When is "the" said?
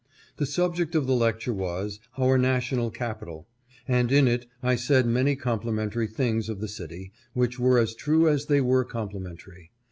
0.37-0.47, 1.05-1.13, 6.59-6.67